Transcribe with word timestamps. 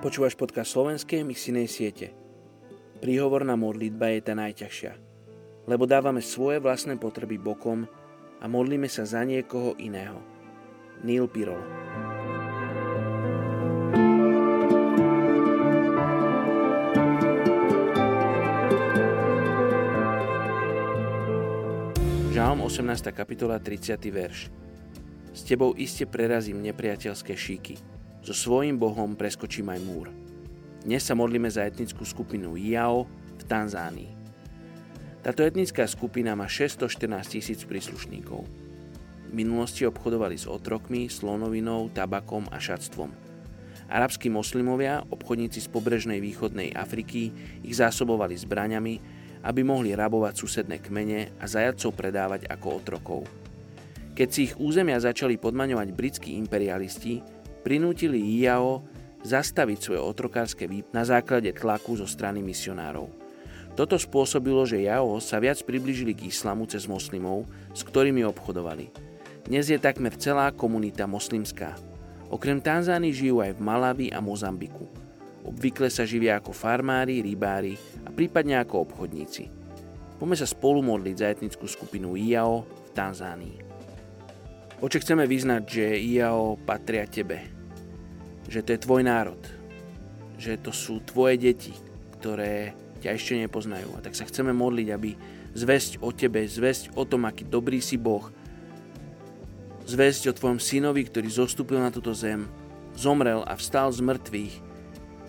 Počúvaš 0.00 0.32
podcast 0.32 0.72
slovenskej 0.72 1.28
misijnej 1.28 1.68
siete. 1.68 2.16
Príhovorná 3.04 3.52
modlitba 3.52 4.08
je 4.16 4.20
tá 4.24 4.32
najťažšia, 4.32 4.96
lebo 5.68 5.84
dávame 5.84 6.24
svoje 6.24 6.56
vlastné 6.56 6.96
potreby 6.96 7.36
bokom 7.36 7.84
a 8.40 8.44
modlíme 8.48 8.88
sa 8.88 9.04
za 9.04 9.20
niekoho 9.28 9.76
iného. 9.76 10.16
Neil 11.04 11.28
Pirol 11.28 11.60
Žalm 22.32 22.64
18. 22.64 22.88
kapitola 23.12 23.60
30. 23.60 24.00
verš 24.08 24.48
S 25.36 25.44
tebou 25.44 25.76
iste 25.76 26.08
prerazím 26.08 26.64
nepriateľské 26.64 27.36
šíky, 27.36 27.99
so 28.20 28.36
svojím 28.36 28.76
Bohom 28.76 29.16
preskočím 29.16 29.72
aj 29.72 29.80
múr. 29.80 30.06
Dnes 30.84 31.04
sa 31.04 31.16
modlíme 31.16 31.48
za 31.48 31.64
etnickú 31.64 32.04
skupinu 32.04 32.56
Iao 32.56 33.08
v 33.36 33.42
Tanzánii. 33.44 34.12
Táto 35.20 35.44
etnická 35.44 35.84
skupina 35.84 36.32
má 36.32 36.48
614 36.48 37.36
tisíc 37.36 37.60
príslušníkov. 37.68 38.44
V 39.28 39.32
minulosti 39.36 39.84
obchodovali 39.84 40.36
s 40.40 40.48
otrokmi, 40.48 41.12
slonovinou, 41.12 41.92
tabakom 41.92 42.48
a 42.48 42.56
šatstvom. 42.56 43.12
Arabskí 43.90 44.32
moslimovia, 44.32 45.04
obchodníci 45.12 45.60
z 45.60 45.68
pobrežnej 45.68 46.24
východnej 46.24 46.72
Afriky, 46.72 47.32
ich 47.60 47.76
zásobovali 47.76 48.38
zbraňami, 48.38 48.94
aby 49.44 49.60
mohli 49.64 49.96
rabovať 49.96 50.34
susedné 50.36 50.80
kmene 50.80 51.36
a 51.40 51.44
zajadcov 51.44 51.96
predávať 51.96 52.48
ako 52.48 52.68
otrokov. 52.80 53.20
Keď 54.16 54.28
si 54.28 54.40
ich 54.52 54.54
územia 54.60 55.00
začali 55.00 55.40
podmaňovať 55.40 55.88
britskí 55.96 56.36
imperialisti, 56.36 57.39
prinútili 57.60 58.18
IAO 58.40 58.84
zastaviť 59.20 59.78
svoje 59.78 60.00
otrokárske 60.00 60.64
výp 60.64 60.92
na 60.96 61.04
základe 61.04 61.52
tlaku 61.52 62.00
zo 62.00 62.08
strany 62.08 62.40
misionárov. 62.40 63.08
Toto 63.78 63.96
spôsobilo, 63.96 64.66
že 64.66 64.82
Jao 64.82 65.22
sa 65.22 65.38
viac 65.38 65.62
približili 65.62 66.12
k 66.12 66.28
islamu 66.28 66.66
cez 66.66 66.84
moslimov, 66.90 67.46
s 67.70 67.86
ktorými 67.86 68.26
obchodovali. 68.26 68.90
Dnes 69.46 69.70
je 69.70 69.78
takmer 69.80 70.12
celá 70.18 70.52
komunita 70.52 71.06
moslimská. 71.08 71.78
Okrem 72.30 72.60
Tanzány 72.60 73.10
žijú 73.10 73.42
aj 73.42 73.56
v 73.56 73.64
Malavi 73.64 74.06
a 74.12 74.22
Mozambiku. 74.22 74.86
Obvykle 75.42 75.88
sa 75.88 76.04
živia 76.04 76.38
ako 76.38 76.52
farmári, 76.52 77.24
rybári 77.24 77.74
a 78.04 78.12
prípadne 78.12 78.60
ako 78.60 78.84
obchodníci. 78.86 79.48
Poďme 80.20 80.36
sa 80.36 80.44
spolu 80.44 80.84
modliť 80.84 81.16
za 81.16 81.26
etnickú 81.32 81.64
skupinu 81.64 82.12
IAO 82.14 82.62
v 82.62 82.90
Tanzánii. 82.92 83.69
Oče, 84.80 85.04
chceme 85.04 85.28
vyznať, 85.28 85.62
že 85.68 86.00
IAO 86.00 86.56
patria 86.56 87.04
tebe. 87.04 87.44
Že 88.48 88.60
to 88.64 88.70
je 88.72 88.84
tvoj 88.88 89.02
národ. 89.04 89.36
Že 90.40 90.56
to 90.56 90.72
sú 90.72 91.04
tvoje 91.04 91.36
deti, 91.36 91.76
ktoré 92.16 92.72
ťa 93.04 93.12
ešte 93.12 93.36
nepoznajú. 93.44 93.92
A 93.92 94.00
tak 94.00 94.16
sa 94.16 94.24
chceme 94.24 94.56
modliť, 94.56 94.88
aby 94.88 95.20
zväzť 95.52 96.00
o 96.00 96.08
tebe, 96.16 96.48
zväzť 96.48 96.96
o 96.96 97.04
tom, 97.04 97.28
aký 97.28 97.44
dobrý 97.44 97.84
si 97.84 98.00
Boh, 98.00 98.32
zväzť 99.84 100.32
o 100.32 100.36
tvojom 100.40 100.56
synovi, 100.56 101.04
ktorý 101.04 101.28
zostúpil 101.28 101.76
na 101.76 101.92
túto 101.92 102.16
zem, 102.16 102.48
zomrel 102.96 103.44
a 103.44 103.60
vstal 103.60 103.92
z 103.92 104.00
mŕtvych 104.00 104.54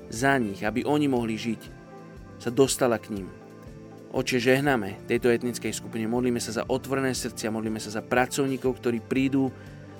za 0.07 0.39
nich, 0.39 0.63
aby 0.63 0.87
oni 0.87 1.11
mohli 1.11 1.35
žiť, 1.35 1.61
sa 2.39 2.55
dostala 2.55 2.95
k 2.95 3.19
ním. 3.19 3.40
Oče, 4.11 4.43
žehname 4.43 4.99
tejto 5.07 5.31
etnickej 5.31 5.71
skupine, 5.71 6.03
modlíme 6.03 6.43
sa 6.43 6.51
za 6.51 6.67
otvorené 6.67 7.15
srdcia, 7.15 7.47
modlíme 7.47 7.79
sa 7.79 7.95
za 7.95 8.03
pracovníkov, 8.03 8.83
ktorí 8.83 8.99
prídu 8.99 9.47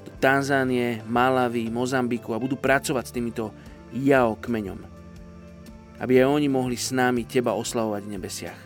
do 0.04 0.12
Tanzánie, 0.20 1.00
Malavy, 1.08 1.72
Mozambiku 1.72 2.36
a 2.36 2.42
budú 2.44 2.60
pracovať 2.60 3.08
s 3.08 3.16
týmito 3.16 3.56
jao 3.96 4.36
kmeňom. 4.36 4.84
Aby 6.04 6.20
aj 6.20 6.28
oni 6.28 6.48
mohli 6.52 6.76
s 6.76 6.92
nami 6.92 7.24
Teba 7.24 7.56
oslavovať 7.56 8.02
v 8.04 8.12
nebesiach. 8.12 8.62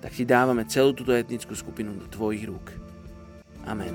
Tak 0.00 0.16
Ti 0.16 0.24
dávame 0.24 0.64
celú 0.64 0.96
túto 0.96 1.12
etnickú 1.12 1.52
skupinu 1.52 1.92
do 1.92 2.08
Tvojich 2.08 2.48
rúk. 2.48 2.72
Amen. 3.68 3.92